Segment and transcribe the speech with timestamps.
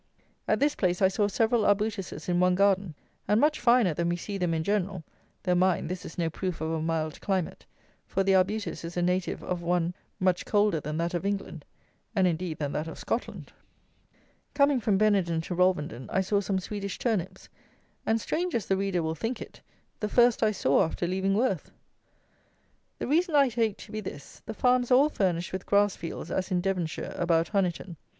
[0.47, 2.95] At this place I saw several arbutuses in one garden,
[3.27, 5.03] and much finer than we see them in general;
[5.43, 7.67] though, mind, this is no proof of a mild climate;
[8.07, 11.65] for the arbutus is a native of one much colder than that of England,
[12.15, 13.53] and indeed than that of Scotland.
[14.55, 17.47] Coming from Benenden to Rolvenden I saw some Swedish turnips,
[18.03, 19.61] and, strange as the reader will think it,
[19.99, 21.69] the first I saw after leaving Worth!
[22.97, 26.31] The reason I take to be this: the farms are all furnished with grass fields
[26.31, 27.97] as in Devonshire about Honiton.